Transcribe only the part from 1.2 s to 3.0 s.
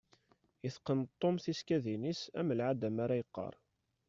tisekkadin-is am lɛada